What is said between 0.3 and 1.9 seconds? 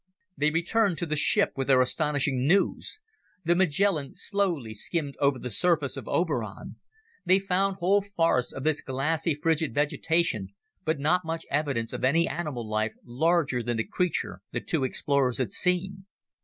They returned to the ship with their